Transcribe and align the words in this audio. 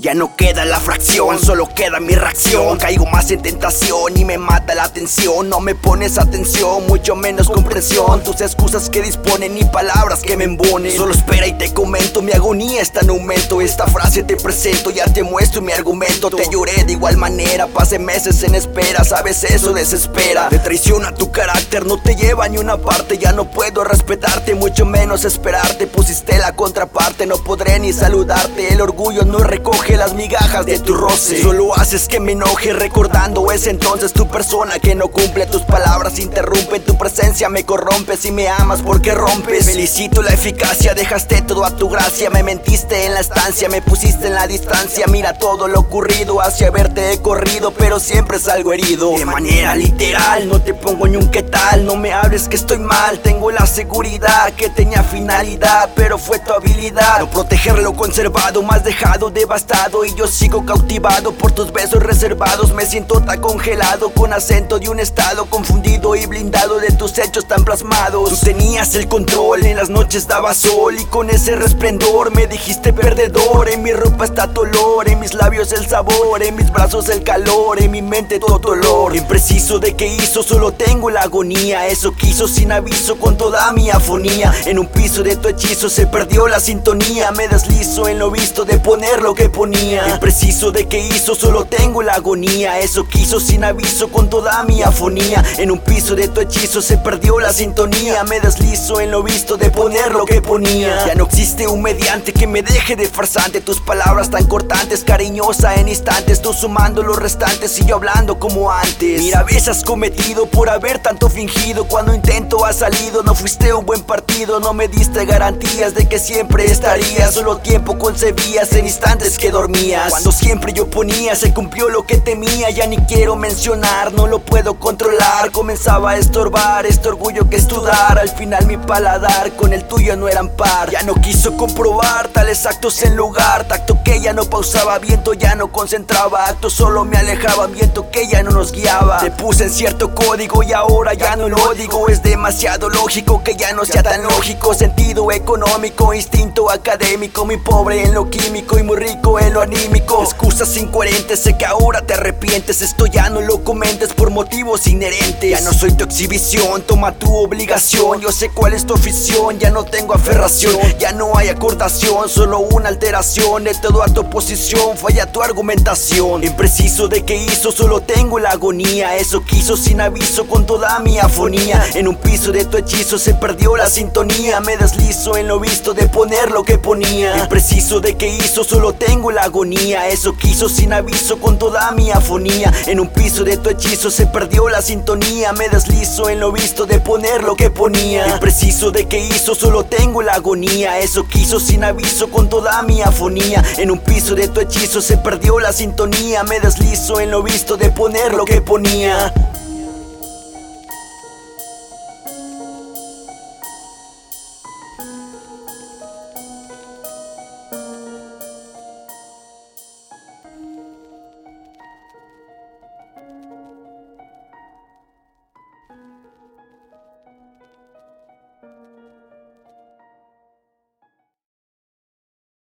Ya 0.00 0.14
no 0.14 0.34
queda 0.34 0.64
la 0.64 0.80
fracción, 0.80 1.38
solo 1.38 1.68
queda 1.74 2.00
mi 2.00 2.14
reacción. 2.14 2.78
Caigo 2.78 3.04
más 3.04 3.30
en 3.30 3.42
tentación 3.42 4.16
y 4.16 4.24
me 4.24 4.38
mata 4.38 4.74
la 4.74 4.84
atención. 4.84 5.50
No 5.50 5.60
me 5.60 5.74
pones 5.74 6.16
atención, 6.16 6.86
mucho 6.86 7.14
menos 7.14 7.50
comprensión. 7.50 8.24
Tus 8.24 8.40
excusas 8.40 8.88
que 8.88 9.02
disponen 9.02 9.58
y 9.58 9.64
palabras 9.64 10.22
que 10.22 10.38
me 10.38 10.44
embonen. 10.44 10.96
Solo 10.96 11.12
espera 11.12 11.46
y 11.46 11.52
te 11.52 11.74
comento, 11.74 12.22
mi 12.22 12.32
agonía 12.32 12.80
está 12.80 13.00
en 13.00 13.10
aumento. 13.10 13.60
Esta 13.60 13.86
frase 13.88 14.22
te 14.22 14.36
presento, 14.36 14.90
ya 14.90 15.04
te 15.04 15.22
muestro 15.22 15.60
mi 15.60 15.72
argumento. 15.72 16.30
Te 16.30 16.48
lloré 16.50 16.84
de 16.84 16.92
igual 16.92 17.18
manera, 17.18 17.66
pasé 17.66 17.98
meses 17.98 18.42
en 18.42 18.54
espera. 18.54 19.04
Sabes 19.04 19.44
eso 19.44 19.74
desespera, 19.74 20.48
te 20.48 20.58
traiciona 20.60 21.14
tu 21.14 21.30
carácter 21.30 21.84
No 21.84 22.00
te 22.00 22.16
lleva 22.16 22.48
ni 22.48 22.56
una 22.56 22.78
parte, 22.78 23.18
ya 23.18 23.32
no 23.32 23.50
puedo 23.50 23.84
respetarte 23.84 24.54
Mucho 24.54 24.86
menos 24.86 25.24
esperarte, 25.24 25.86
pusiste 25.86 26.38
la 26.38 26.54
contraparte 26.54 27.26
No 27.26 27.36
podré 27.36 27.78
ni 27.78 27.92
saludarte, 27.92 28.72
el 28.72 28.80
orgullo 28.80 29.24
no 29.24 29.38
recoge 29.38 29.89
las 29.96 30.14
migajas 30.14 30.66
de 30.66 30.78
tu 30.78 30.94
roce. 30.94 31.42
Solo 31.42 31.74
haces 31.74 32.06
que 32.06 32.20
me 32.20 32.32
enoje 32.32 32.72
recordando 32.72 33.50
ese 33.50 33.70
entonces 33.70 34.12
tu 34.12 34.28
persona 34.28 34.78
que 34.78 34.94
no 34.94 35.08
cumple 35.08 35.46
tus 35.46 35.62
palabras 35.62 36.18
interrumpe 36.18 36.80
tu 36.80 36.96
presencia 36.98 37.48
me 37.48 37.64
corrompe 37.64 38.16
si 38.16 38.30
me 38.30 38.48
amas 38.48 38.82
porque 38.82 39.14
rompes. 39.14 39.64
Felicito 39.66 40.22
la 40.22 40.30
eficacia 40.30 40.94
dejaste 40.94 41.42
todo 41.42 41.64
a 41.64 41.76
tu 41.76 41.88
gracia 41.88 42.30
me 42.30 42.42
mentiste 42.42 43.06
en 43.06 43.14
la 43.14 43.20
estancia 43.20 43.68
me 43.68 43.82
pusiste 43.82 44.28
en 44.28 44.34
la 44.34 44.46
distancia. 44.46 45.06
Mira 45.08 45.38
todo 45.38 45.66
lo 45.66 45.80
ocurrido 45.80 46.40
hacia 46.40 46.70
verte 46.70 47.12
he 47.12 47.22
corrido 47.22 47.72
pero 47.72 47.98
siempre 47.98 48.38
salgo 48.38 48.72
herido. 48.72 49.12
De 49.16 49.24
manera 49.24 49.74
literal 49.74 50.48
no 50.48 50.60
te 50.60 50.74
pongo 50.74 51.08
ni 51.08 51.16
un 51.16 51.30
qué 51.30 51.42
tal 51.42 51.84
no 51.84 51.96
me 51.96 52.12
hables 52.12 52.48
que 52.48 52.56
estoy 52.56 52.78
mal. 52.78 53.18
Tengo 53.20 53.50
la 53.50 53.66
seguridad 53.66 54.52
que 54.52 54.68
tenía 54.68 55.02
finalidad 55.02 55.90
pero 55.96 56.18
fue 56.18 56.38
tu 56.38 56.52
habilidad. 56.52 57.20
No 57.20 57.30
proteger 57.30 57.78
lo 57.78 57.94
conservado 57.94 58.62
más 58.62 58.84
dejado 58.84 59.30
devastado 59.30 59.79
y 59.80 60.14
yo 60.14 60.26
sigo 60.26 60.66
cautivado 60.66 61.32
por 61.32 61.52
tus 61.52 61.72
besos 61.72 62.02
reservados. 62.02 62.74
Me 62.74 62.84
siento 62.84 63.22
tan 63.22 63.40
congelado 63.40 64.10
con 64.10 64.30
acento 64.34 64.78
de 64.78 64.90
un 64.90 65.00
estado 65.00 65.46
confundido 65.46 66.14
y 66.14 66.26
blindado 66.26 66.78
de 66.80 66.92
tus 66.92 67.16
hechos 67.16 67.48
tan 67.48 67.64
plasmados. 67.64 68.28
Tú 68.28 68.36
tenías 68.44 68.94
el 68.94 69.08
control, 69.08 69.64
en 69.64 69.78
las 69.78 69.88
noches 69.88 70.28
daba 70.28 70.52
sol 70.52 71.00
y 71.00 71.04
con 71.06 71.30
ese 71.30 71.56
resplendor 71.56 72.30
me 72.30 72.46
dijiste 72.46 72.92
perdedor. 72.92 73.70
En 73.70 73.82
mi 73.82 73.92
ropa 73.92 74.26
está 74.26 74.52
tu 74.52 74.60
olor, 74.60 75.08
en 75.08 75.18
mis 75.18 75.32
labios 75.32 75.72
el 75.72 75.88
sabor, 75.88 76.42
en 76.42 76.56
mis 76.56 76.70
brazos 76.70 77.08
el 77.08 77.22
calor, 77.22 77.80
en 77.80 77.90
mi 77.90 78.02
mente 78.02 78.38
todo 78.38 78.58
dolor 78.58 79.16
Impreciso 79.16 79.78
de 79.78 79.96
que 79.96 80.06
hizo, 80.06 80.42
solo 80.42 80.72
tengo 80.72 81.08
la 81.08 81.22
agonía. 81.22 81.86
Eso 81.88 82.12
quiso 82.12 82.46
sin 82.46 82.70
aviso 82.70 83.16
con 83.16 83.38
toda 83.38 83.72
mi 83.72 83.88
afonía. 83.88 84.52
En 84.66 84.78
un 84.78 84.88
piso 84.88 85.22
de 85.22 85.36
tu 85.36 85.48
hechizo 85.48 85.88
se 85.88 86.06
perdió 86.06 86.48
la 86.48 86.60
sintonía. 86.60 87.30
Me 87.32 87.48
deslizo 87.48 88.08
en 88.08 88.18
lo 88.18 88.30
visto 88.30 88.66
de 88.66 88.78
poner 88.78 89.22
lo 89.22 89.32
que 89.32 89.48
ponía 89.48 89.69
Impreciso 89.74 90.70
de 90.72 90.86
que 90.86 90.98
hizo, 90.98 91.34
solo 91.34 91.64
tengo 91.64 92.02
la 92.02 92.14
agonía. 92.14 92.78
Eso 92.80 93.06
quiso 93.06 93.40
sin 93.40 93.64
aviso 93.64 94.08
con 94.08 94.28
toda 94.28 94.62
mi 94.64 94.82
afonía. 94.82 95.44
En 95.58 95.70
un 95.70 95.78
piso 95.78 96.14
de 96.14 96.28
tu 96.28 96.40
hechizo 96.40 96.82
se 96.82 96.98
perdió 96.98 97.38
la 97.38 97.52
sintonía. 97.52 98.24
Me 98.24 98.40
deslizo 98.40 99.00
en 99.00 99.10
lo 99.10 99.22
visto 99.22 99.56
de 99.56 99.70
poner 99.70 100.12
lo 100.12 100.24
que 100.24 100.42
ponía. 100.42 101.06
Ya 101.06 101.14
no 101.14 101.24
existe 101.24 101.66
un 101.66 101.82
mediante 101.82 102.32
que 102.32 102.46
me 102.46 102.62
deje 102.62 102.96
de 102.96 103.08
farsante. 103.08 103.60
Tus 103.60 103.80
palabras 103.80 104.30
tan 104.30 104.46
cortantes, 104.46 105.04
cariñosa 105.04 105.74
en 105.76 105.88
instantes. 105.88 106.42
Tú 106.42 106.52
sumando 106.52 107.02
los 107.02 107.16
restantes 107.16 107.78
y 107.78 107.86
yo 107.86 107.96
hablando 107.96 108.38
como 108.38 108.70
antes. 108.70 109.20
Mira, 109.20 109.42
veces 109.42 109.68
has 109.68 109.84
cometido 109.84 110.46
por 110.46 110.68
haber 110.70 110.98
tanto 110.98 111.28
fingido. 111.28 111.84
Cuando 111.84 112.14
intento 112.14 112.64
ha 112.64 112.72
salido, 112.72 113.22
no 113.22 113.34
fuiste 113.34 113.72
un 113.72 113.86
buen 113.86 114.02
partido. 114.02 114.60
No 114.60 114.72
me 114.72 114.88
diste 114.88 115.24
garantías 115.24 115.94
de 115.94 116.08
que 116.08 116.18
siempre 116.18 116.64
estarías. 116.64 117.34
Solo 117.34 117.58
tiempo 117.58 117.98
concebías 117.98 118.72
en 118.72 118.86
instantes 118.86 119.38
cuando 119.66 120.32
siempre 120.32 120.72
yo 120.72 120.88
ponía, 120.88 121.34
se 121.36 121.52
cumplió 121.52 121.90
lo 121.90 122.06
que 122.06 122.16
temía. 122.16 122.70
Ya 122.70 122.86
ni 122.86 122.96
quiero 122.96 123.36
mencionar, 123.36 124.12
no 124.12 124.26
lo 124.26 124.38
puedo 124.38 124.78
controlar. 124.78 125.50
Comenzaba 125.50 126.12
a 126.12 126.16
estorbar 126.16 126.86
este 126.86 127.08
orgullo 127.08 127.48
que 127.50 127.56
estudar. 127.56 128.18
Al 128.18 128.30
final 128.30 128.66
mi 128.66 128.78
paladar 128.78 129.54
con 129.56 129.74
el 129.74 129.84
tuyo 129.84 130.16
no 130.16 130.28
eran 130.28 130.48
par. 130.48 130.90
Ya 130.90 131.02
no 131.02 131.14
quiso 131.14 131.56
comprobar 131.58 132.28
tales 132.28 132.64
actos 132.64 133.02
en 133.02 133.16
lugar. 133.16 133.64
Tacto 133.64 134.02
que 134.02 134.20
ya 134.20 134.32
no 134.32 134.44
pausaba, 134.44 134.98
viento 134.98 135.34
ya 135.34 135.54
no 135.54 135.70
concentraba. 135.70 136.46
Actos 136.46 136.72
solo 136.72 137.04
me 137.04 137.18
alejaban, 137.18 137.72
viento 137.72 138.10
que 138.10 138.28
ya 138.28 138.42
no 138.42 138.52
nos 138.52 138.72
guiaba. 138.72 139.18
Te 139.18 139.30
puse 139.30 139.64
en 139.64 139.70
cierto 139.70 140.14
código 140.14 140.62
y 140.62 140.72
ahora 140.72 141.12
ya 141.12 141.36
no 141.36 141.50
lo 141.50 141.74
digo. 141.74 142.08
Es 142.08 142.22
demasiado 142.22 142.88
lógico 142.88 143.42
que 143.44 143.56
ya 143.56 143.74
no 143.74 143.84
sea 143.84 144.02
tan 144.02 144.22
lógico. 144.22 144.72
Sentido 144.72 145.30
económico, 145.32 146.14
instinto 146.14 146.70
académico. 146.70 147.44
Muy 147.44 147.58
pobre 147.58 148.04
en 148.04 148.14
lo 148.14 148.30
químico 148.30 148.78
y 148.78 148.82
muy 148.82 148.96
rico 148.96 149.38
en 149.38 149.49
lo 149.50 149.60
anímico. 149.60 150.22
Excusas 150.22 150.76
incoherentes, 150.76 151.40
sé 151.40 151.56
que 151.56 151.66
ahora 151.66 152.02
te 152.02 152.14
arrepientes. 152.14 152.82
Esto 152.82 153.06
ya 153.06 153.30
no 153.30 153.40
lo 153.40 153.62
comentes 153.64 154.12
por 154.12 154.30
motivos 154.30 154.86
inherentes. 154.86 155.50
Ya 155.50 155.60
no 155.60 155.72
soy 155.72 155.92
tu 155.92 156.04
exhibición, 156.04 156.82
toma 156.82 157.12
tu 157.12 157.34
obligación. 157.36 158.20
Yo 158.20 158.32
sé 158.32 158.50
cuál 158.50 158.74
es 158.74 158.86
tu 158.86 158.94
afición, 158.94 159.58
ya 159.58 159.70
no 159.70 159.84
tengo 159.84 160.14
aferración. 160.14 160.76
Ya 160.98 161.12
no 161.12 161.36
hay 161.36 161.48
acordación, 161.48 162.28
solo 162.28 162.60
una 162.60 162.88
alteración. 162.88 163.64
De 163.64 163.74
todo 163.74 164.02
a 164.02 164.06
tu 164.06 164.22
oposición, 164.22 164.96
falla 164.96 165.30
tu 165.30 165.42
argumentación. 165.42 166.44
Impreciso 166.44 167.08
de 167.08 167.24
qué 167.24 167.36
hizo, 167.36 167.72
solo 167.72 168.00
tengo 168.00 168.38
la 168.38 168.50
agonía. 168.50 169.16
Eso 169.16 169.42
quiso 169.44 169.76
sin 169.76 170.00
aviso 170.00 170.46
con 170.46 170.66
toda 170.66 170.98
mi 171.00 171.18
afonía. 171.18 171.84
En 171.94 172.08
un 172.08 172.16
piso 172.16 172.52
de 172.52 172.64
tu 172.64 172.76
hechizo 172.76 173.18
se 173.18 173.34
perdió 173.34 173.76
la 173.76 173.88
sintonía. 173.88 174.60
Me 174.60 174.76
deslizo 174.76 175.36
en 175.36 175.48
lo 175.48 175.60
visto 175.60 175.94
de 175.94 176.08
poner 176.08 176.50
lo 176.50 176.62
que 176.62 176.78
ponía. 176.78 177.36
Impreciso 177.38 178.00
de 178.00 178.16
qué 178.16 178.28
hizo, 178.28 178.64
solo 178.64 178.92
tengo 178.92 179.29
la 179.30 179.42
agonía. 179.42 180.08
Eso 180.08 180.36
quiso 180.36 180.68
sin 180.68 180.92
aviso 180.92 181.38
con 181.38 181.58
toda 181.58 181.90
mi 181.92 182.10
afonía. 182.10 182.72
En 182.86 183.00
un 183.00 183.08
piso 183.08 183.44
de 183.44 183.56
tu 183.56 183.70
hechizo 183.70 184.10
se 184.10 184.26
perdió 184.26 184.68
la 184.68 184.82
sintonía. 184.82 185.52
Me 185.52 185.68
deslizo 185.68 186.28
en 186.28 186.40
lo 186.40 186.52
visto 186.52 186.86
de 186.86 187.00
poner 187.00 187.42
lo 187.42 187.56
que 187.56 187.70
ponía. 187.70 188.26
Impreciso 188.28 188.90
de 188.90 189.06
que 189.06 189.18
hizo, 189.18 189.54
solo 189.54 189.84
tengo 189.84 190.22
la 190.22 190.34
agonía. 190.34 190.98
Eso 190.98 191.26
quiso 191.26 191.60
sin 191.60 191.84
aviso 191.84 192.30
con 192.30 192.48
toda 192.48 192.82
mi 192.82 193.02
afonía. 193.02 193.64
En 193.78 193.90
un 193.90 193.98
piso 193.98 194.34
de 194.34 194.48
tu 194.48 194.60
hechizo 194.60 195.00
se 195.00 195.16
perdió 195.16 195.58
la 195.60 195.72
sintonía. 195.72 196.44
Me 196.44 196.60
deslizo 196.60 197.20
en 197.20 197.30
lo 197.30 197.42
visto 197.42 197.76
de 197.76 197.90
poner 197.90 198.34
lo 198.34 198.44
que 198.44 198.60
ponía 198.60 199.32